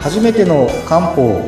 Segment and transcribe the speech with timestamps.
[0.00, 1.46] 初めての漢方。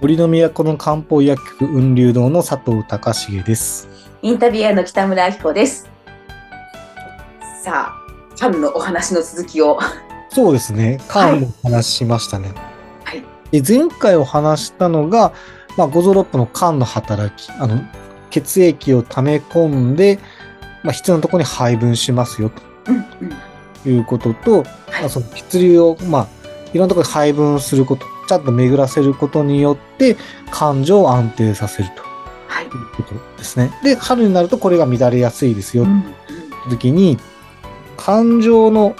[0.00, 3.86] 森の都の漢方薬局雲流堂の佐藤隆重です。
[4.22, 5.90] インタビュアーの北村明子です。
[7.62, 9.78] さあ、ファンのお話の続きを。
[10.30, 10.98] そうですね。
[11.08, 12.50] 漢の話しましたね、
[13.04, 13.22] はい。
[13.50, 15.34] で前回お話したのが、
[15.76, 17.82] まあ、ゴゾロップの漢の働きあの
[18.30, 20.18] 血液を溜め込んで、
[20.82, 22.50] まあ、必要なところに配分しますよ
[22.88, 23.04] うんうん。
[23.84, 26.28] ということと、はいまあ、その血流を、まあ、
[26.72, 30.16] いろんなところに配分すること、ちゃんと巡らせることによって、
[30.50, 32.02] 感情を安定させると
[32.48, 32.64] はい。
[32.64, 33.70] いうことですね。
[33.84, 35.86] で、春になるとこれが乱れやすいですよう。
[35.86, 36.04] ん
[36.70, 37.18] 時に、
[37.96, 38.96] 感情の、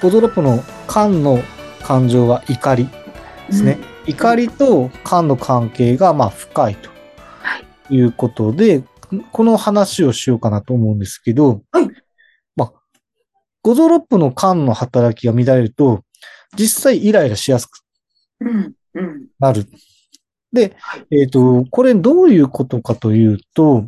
[0.00, 1.42] ゴゾロップの感の
[1.82, 2.88] 感情は怒り
[3.48, 3.78] ですね。。
[4.06, 6.88] 怒りと感の関係がまあ深いと
[7.42, 7.58] は
[7.90, 8.82] いいうことで、
[9.32, 12.02] この話をしようかなと思うんですけど、はいまあ、
[13.68, 16.02] ゴゾロップの感の働きが乱れると、
[16.56, 17.82] 実際イライラしやすく。
[19.38, 19.66] なる。
[20.50, 23.86] ではい、えっ、と、これどういうことかというと、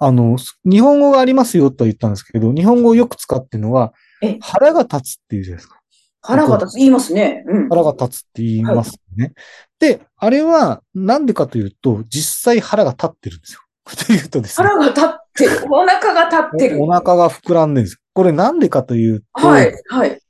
[0.00, 5.78] あの、日本語がありますよとは言ったんですけど、日本語をよく使ってるのはえ、腹が立つっていうじゃないですか。
[6.22, 7.44] 腹が立つ、言いますね。
[7.46, 7.68] うん。
[7.68, 9.34] 腹が立つって言いますよね。
[9.78, 13.60] で、あれはなんでかというと、実際腹が立ってるんですよ。
[14.06, 15.66] というとですね、腹が立ってる。
[15.70, 16.80] お腹が立ってる。
[16.80, 18.00] おお腹が膨らんでるんですよ。
[18.18, 19.72] これなんでかというと、はい。
[19.86, 20.20] はい。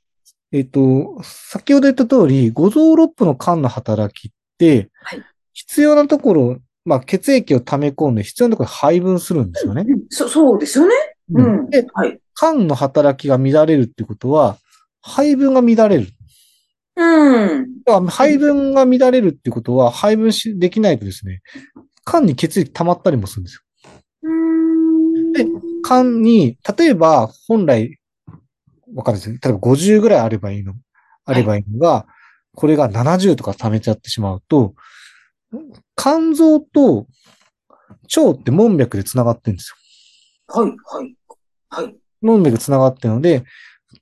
[0.51, 5.23] えっ、と、先ほど言った通り、五臓六腑の肝の働きって、はい
[5.53, 9.83] 必要なところ、まあ、血液を溜め込んで必要なところに配分するんですよね。
[9.87, 10.93] うんそそうですよね。
[11.33, 12.19] うんで、はい。
[12.35, 14.57] 肝の働きが乱れるってことは、
[15.01, 16.07] 配分が乱れる。
[16.95, 17.81] うん。
[17.85, 21.41] だから配分が乱れるってことは、配分しできないとですね、
[22.05, 23.61] 肝に血液溜まったりもするんですよ。
[25.79, 27.99] うんで肝に、例えば、本来、
[28.95, 29.37] わかるんですよ。
[29.41, 30.73] 例えば50ぐらいあればいいの、
[31.25, 32.05] あればいいのが、
[32.55, 34.73] これが70とか溜めちゃってしまうと、
[35.95, 37.07] 肝臓と
[38.15, 39.73] 腸って門脈で繋がってるんです
[40.47, 40.61] よ。
[40.61, 40.69] はい。
[40.69, 41.15] はい。
[41.69, 41.95] はい。
[42.21, 43.43] 門脈繋がってるので、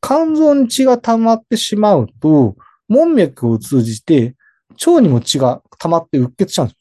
[0.02, 2.56] 肝臓に血が溜まってしまうと、
[2.88, 4.36] 門脈を通じて、
[4.86, 6.76] 腸にも血が溜まってうっ血しちゃうんで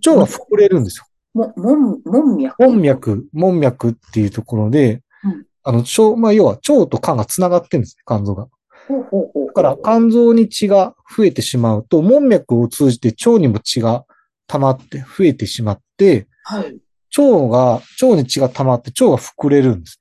[0.00, 0.14] すよ。
[0.16, 1.04] 腸が膨れるんですよ。
[1.34, 2.54] も、もん、門脈。
[2.58, 2.80] 門。
[2.80, 8.48] 脈、門脈っていうところで、うんあの、腸、まあ、要は腸と肝が繋がってるんですね、肝臓が。
[8.86, 9.46] ほうほうほう。
[9.46, 14.04] だから、肝臓に血が増えてしまうと、門脈を通じて腸にも血が
[14.46, 16.78] 溜まって増えてしまって、はい。
[17.16, 19.98] 腸が、腸に血が溜まって腸が膨れるんです。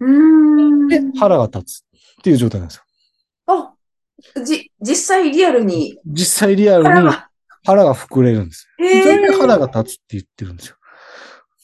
[0.00, 0.88] うーん。
[0.88, 1.84] で、腹が立つ
[2.18, 2.82] っていう状態なんですよ。
[3.46, 3.74] あ、
[4.42, 7.28] じ、実際リアルに実際リアルに腹が。
[7.64, 8.68] 腹が膨れるんです。
[8.78, 10.76] そへれでー腹が立つって言ってるんですよ。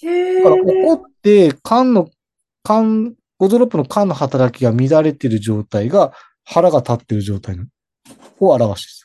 [0.03, 2.11] へだからー怒って、肝の、
[2.65, 6.13] 肝、ゴゾロップの肝の働きが乱れている状態が
[6.45, 7.57] 腹が立っている状態
[8.39, 9.01] を表し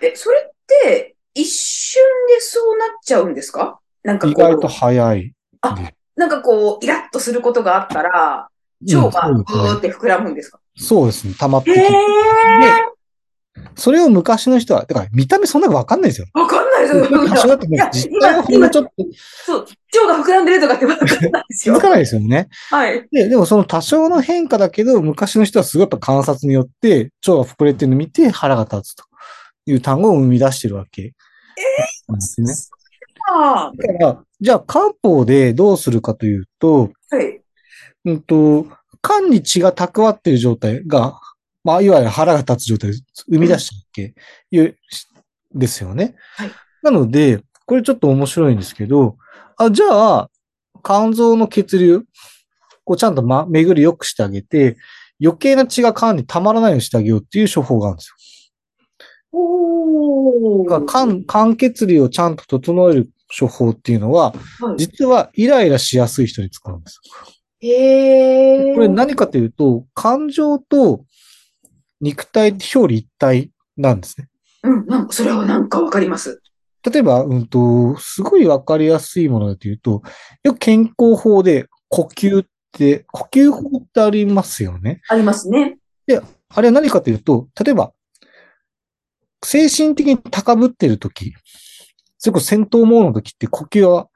[0.00, 0.50] てえ、それっ
[0.84, 3.80] て、一瞬でそうなっちゃうんですか？
[4.02, 4.32] なんかる。
[4.32, 5.34] 意外と早い。
[5.62, 8.48] あでなんかこう、イラッとすることがあったら、
[8.94, 11.34] 腸がうんブーって膨らむんですかそうですね。
[11.38, 11.86] 溜まってへきて。
[11.86, 11.90] え
[13.74, 16.26] それを昔の人は、だから見た目そんなのわかんないですよ。
[16.32, 17.28] わかんないですよ。
[17.28, 18.90] 多少だってねいや、実際はほんのちょっと
[19.44, 21.80] そう、腸が膨らんでるとかってわかんないですよ気づ。
[21.82, 22.48] かないですよね。
[22.70, 23.06] はい。
[23.10, 29.04] で、でもその多少の変化だけど、昔の人はすごいやっぱ観察によって、腸が膨れてるのを見て腹が立つと
[29.66, 31.12] いう単語を生み出してるわけ。
[32.08, 32.52] なんですね。
[33.28, 37.40] あだから、じゃあ漢方でどうするかというと、あ、はい。
[38.04, 38.66] うんと、
[39.02, 41.20] 肝に血が蓄っている状態が、
[41.66, 42.92] まあ、いわゆる腹が立つ状態を
[43.28, 44.14] 生み出したわけ、
[44.52, 44.76] いう、
[45.52, 46.14] ですよね。
[46.36, 46.50] はい
[46.82, 49.16] なので、これちょっと面白いんですけど、
[49.56, 50.30] あ、じゃあ、
[50.84, 52.02] 肝臓の血流、
[52.84, 54.76] こうちゃんとま、巡り良くしてあげて、
[55.20, 58.52] 余計な血が肝に溜まらないようにしてあげようっていう処方があるんです
[59.32, 60.70] およ。
[60.70, 67.00] だから肝、肝血流をちゃんと整える処方っていうのは、はい実はイライラしやすい人に使うんです。
[67.58, 68.74] へえ。
[68.74, 71.04] これ何かというと、感情と
[72.00, 74.28] 肉体表裏一体なんですね。
[74.62, 76.42] うん、なんか、それはなんかわかります。
[76.88, 80.02] 例えば、うんと、すごいわかりやすいものだというと、
[80.44, 85.00] よく健康法で呼吸って、呼吸法ってありますよね。
[85.08, 85.78] ありますね。
[86.48, 87.92] あれは何かというと、例えば、
[89.44, 91.34] 精神的に高ぶってるとき、
[92.18, 94.08] それこそ戦闘モードの時って呼吸は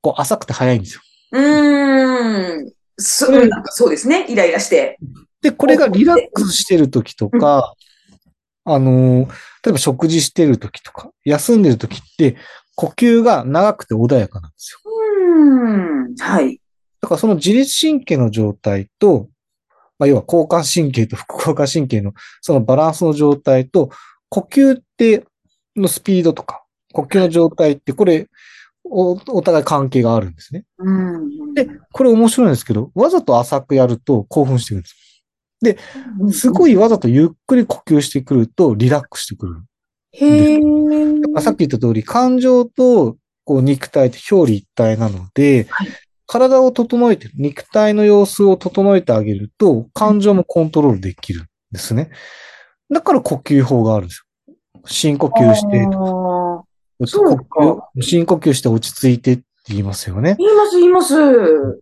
[0.00, 1.00] こう浅くて早いんですよ。
[1.32, 2.72] うーん。
[2.96, 4.26] そうんなんかそうですね。
[4.28, 4.98] イライラして。
[5.44, 7.74] で、これがリラックスしてる時とか、
[8.64, 12.36] あのー、例えば食事してる時とか、休んでる時って、
[12.76, 14.80] 呼吸が長くて穏やかなんですよ。
[14.86, 16.14] うーん。
[16.18, 16.58] はい。
[17.02, 19.28] だからその自律神経の状態と、
[19.98, 23.90] まあ、要は交感神経と副交感神経のそのバランスの状態と、
[24.30, 25.26] 呼吸って、
[25.76, 26.64] のスピードとか、
[26.94, 28.28] 呼吸の状態って、これ、
[28.84, 30.64] お、お互い関係があるんですね。
[30.78, 31.54] うん。
[31.54, 35.03] で、これ面白いんですけど、わざと浅くやると興奮してくるんです。
[36.20, 39.62] うん、すごいわざとゆっくり呼吸してくるとリラックスしてくる。
[40.12, 40.60] へ
[41.40, 45.88] さっき言った通り、感情とこう肉体って表裏一体なので、はい
[46.26, 52.10] 体を整えてる、肉体の様子を整えてあげると、感情もコントロールできるんですね。
[52.90, 54.54] だから呼吸法があるんですよ。
[54.86, 55.86] 深呼吸して、
[58.00, 60.36] 深呼吸して落ち着いてって言いますよね。
[60.38, 61.14] 言います、言います。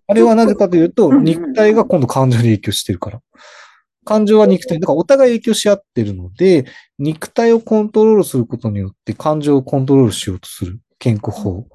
[0.06, 3.20] あれはなぜかというと、肉体が今度感情に影響してるから。
[4.04, 6.66] 感情は肉体、だからお互い影響し合ってるので、
[6.98, 11.66] 肉体をコントロールすることによって感情をコントロールしようとする健康法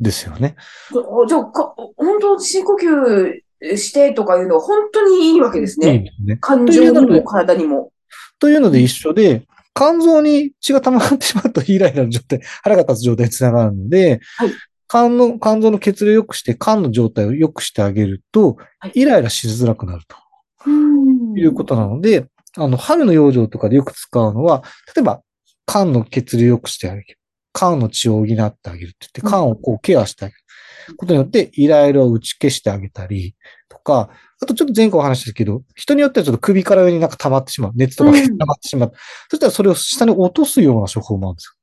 [0.00, 0.56] ですよね。
[0.90, 5.98] あじゃあ、か本当、深呼吸してとかいうのは本当にいいわけですいいね。
[6.00, 6.36] ですね。
[6.36, 7.92] 感情にも体にも。
[8.38, 9.42] というので一緒で、
[9.74, 14.50] 肝臓に血が溜まってしまうとイライラの状態、腹が立つ状態につながるので、はい
[14.86, 20.16] 肝の、肝臓の血流を良くして、肝の状態を良くしてあげるとはい、イライラしづらくなると。
[20.66, 22.26] うんいうことなので、
[22.56, 24.62] あの、春の養生とかでよく使うのは、
[24.94, 25.22] 例えば、
[25.66, 27.18] 肝の血流を良くしてあげる。
[27.52, 28.36] 肝の血を補って
[28.70, 30.40] あげるって言って、うん肝をこうケアしてあげる
[30.96, 33.34] ことによって、イライラを打ち消してあげたり、
[33.68, 34.10] とか、
[34.40, 37.72] あとちょっと前回お話ししたけど、人によってはちょっと首から上になんか溜まってしまう。
[37.74, 38.92] 熱とか溜まってしまう。
[39.30, 41.56] そしたらそれを下に落とすような処方もあるんです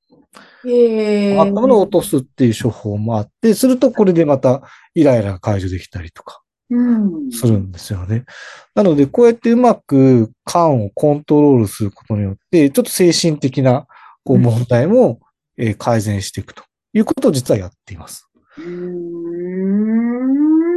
[0.66, 1.36] へえ。
[1.36, 1.42] よ。
[1.42, 4.64] 頭を落とすっていう処方もあって、するとこれでまた
[4.94, 6.41] イライラが解除できたりとか。
[6.72, 7.32] うん。
[7.32, 8.24] するんですよね。
[8.74, 13.86] なので、こうやってうまく肝をコントロールすることによって、ちょっと精神的な
[14.24, 15.20] こううん問題も、
[15.58, 16.64] えー改善していくと
[16.94, 18.30] いうことを実はやっています。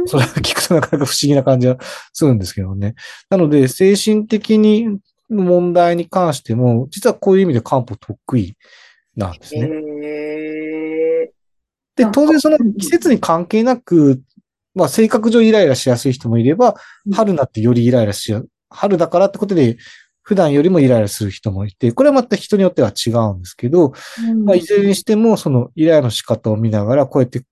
[0.07, 1.77] それは聞くとなかなか不思議な感じは
[2.13, 2.95] するんですけどね。
[3.29, 4.99] なので、精神的に
[5.29, 8.57] 問題に関しても、実はこういう意味で漢方得意
[9.15, 9.69] なんですへね。
[10.03, 11.31] え。
[11.95, 14.21] で当然その季節に関係なく、
[14.75, 16.75] まあ性格上イライラしやすい人もいれば
[17.05, 19.77] うん、春になってよりイライラしや、春だからってことで、
[20.21, 23.93] 普段よりもイライラする人もいて、これはまた人によっては違うんですけど、
[24.43, 27.43] まあいずれにしてもそのイライラの仕方を見ながら、こうやって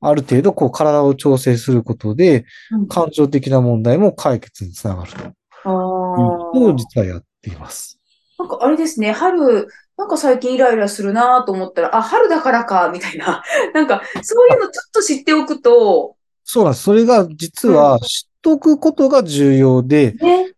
[0.00, 2.88] ある程度こう体を調整することで、うん。
[2.88, 5.18] 感情的な問題も解決につながると。
[5.18, 5.32] いうあ
[5.64, 7.98] ことをー実はやっています。
[8.38, 13.42] なんかあれですね、春、なんか最近イライラするなと思ったら、あ、春だからか、みたいな。
[13.74, 16.14] なんか、そういうのちょっと知っておくと、
[16.50, 16.84] そうなんです。
[16.84, 20.54] それが実は知っておくことが重要で、ね。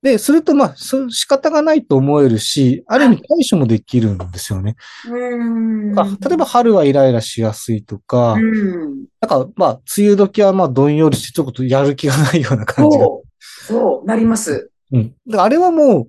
[0.00, 4.76] で、すると、まあ、仕方がないと思えるし、ある意味対処もできるんですよね。
[5.08, 5.98] うーん。
[5.98, 9.06] あ例えば、春はイライラしやすいとか、うん。
[9.20, 13.04] なんか、まあ、梅雨時はまあ、どんよりして、ちょっとやる気がないような感じが。
[13.04, 14.70] そう、そう、なります。
[14.92, 15.14] うん。
[15.36, 16.08] あれはもう、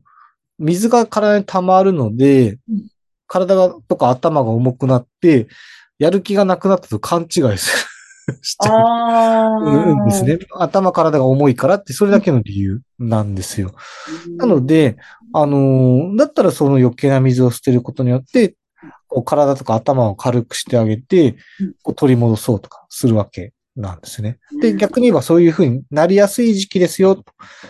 [0.60, 2.88] 水が体に溜まるので、うん
[3.28, 5.48] 体が、とか頭が重くなって、
[5.98, 7.95] やる気がなくなったと勘違いする。
[8.42, 10.40] しちゃうんですね。
[10.52, 13.74] 頭、体が重いからって、それだけの理由なんですよ。
[14.38, 14.98] なので、
[15.34, 18.56] あのーだったらその余計な水を捨てることによって、
[19.08, 24.40] こう体とか頭を軽くしてあげてうん、こう取り戻そうとかするわけなんですね。
[24.62, 27.24] で、うん逆に言えばそういうふうになりやすい時期ですよ。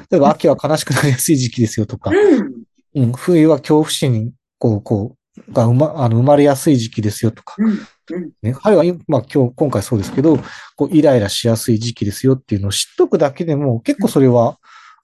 [0.09, 2.65] 例えば秋は悲しくなりやすい時期ですよとか、うん。
[2.95, 5.17] うん、冬は恐怖心に、こう、こう、
[5.51, 7.69] が生ま、あの、生まれやすい時期ですよとか、うん。
[7.69, 8.31] うん。
[8.41, 10.39] ね、春は今、まあ今日、今回そうですけど、
[10.75, 14.57] こう、イライラしやすい時期ですよっていうのを知っとくだけでも、結構それは、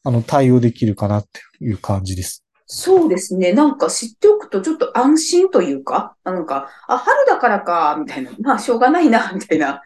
[0.03, 2.45] あの、対応できるかなっていう感じです。
[2.65, 3.51] そうですね。
[3.51, 8.31] なんか知っておくとちょっと安心というか、なんか、あ、春だからか、みたいな。
[8.39, 9.81] まあ、しょうがないな、みたいな。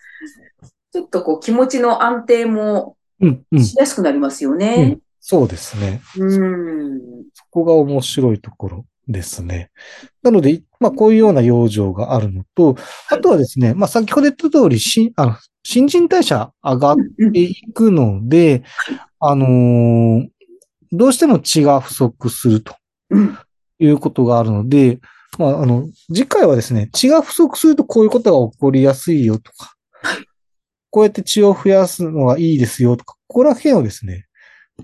[0.93, 3.63] ちょっとこう気持ちの安定もうん、うん。
[3.63, 4.99] しやすくなりますよね。
[5.19, 6.01] そうですね。
[6.17, 6.99] うん。
[7.33, 9.69] そこが面白いところですね。
[10.23, 12.75] なので、まあ、こういうような養生があるのと、
[13.09, 16.95] あとはですね、まあ、先ほど言った通り、しあの新陳代謝上がっ
[17.33, 18.63] ていくので、
[19.19, 20.27] あのー
[20.91, 22.75] どうしても血が不足すると。
[23.79, 24.99] いうことがあるので、
[25.37, 29.73] まあ、あの、次回はですね、血が不足するとこういうことが起こりやすいよとか、
[30.89, 34.24] こうやって血を増やすのがいいですよとか、ここら辺をですね、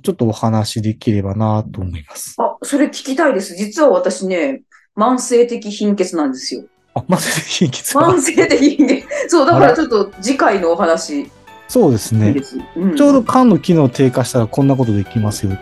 [0.01, 2.36] ちょっとお話しできればなと思います。
[2.39, 3.55] あ、それ聞きたいです。
[3.55, 4.62] 実は私ね、
[4.98, 6.63] 慢性的貧血なんですよ。
[6.93, 9.05] あ、まず貧血が慢性的貧血。
[9.27, 11.31] そう、だからちょっと次回のお話、い
[11.67, 12.43] そうですねいで。
[12.43, 12.57] す。
[12.75, 15.57] うんちょうど肝の機能低下したらこんなことできますよ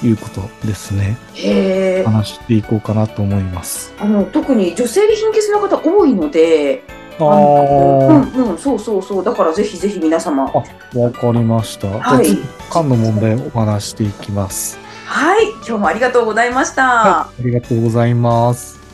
[0.00, 1.16] ということですね。
[1.34, 2.04] へえ。
[2.04, 3.92] 話していこうかなと思います。
[3.98, 6.84] あの、特に女性で貧血の方多いので、
[7.18, 9.24] あうあ、んうん、そうそうそう。
[9.24, 10.44] だからぜひぜひ皆様。
[10.44, 10.62] わ
[11.10, 11.88] かりました。
[11.88, 12.38] はい
[12.70, 14.78] 缶の問題をお話していきます。
[15.06, 15.50] はい。
[15.50, 16.82] 今日もありがとうございました。
[16.84, 18.85] はい、ありがとうございます。